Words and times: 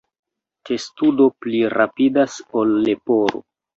Testudo 0.69 1.27
pli 1.47 1.61
rapidas 1.75 2.39
ol 2.63 2.77
leporo. 2.89 3.45